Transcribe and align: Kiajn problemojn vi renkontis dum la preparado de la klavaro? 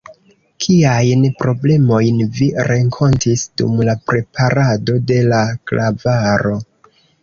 Kiajn 0.63 1.27
problemojn 1.41 2.25
vi 2.39 2.49
renkontis 2.71 3.47
dum 3.63 3.87
la 3.93 3.99
preparado 4.11 5.01
de 5.15 5.23
la 5.33 5.47
klavaro? 5.73 6.61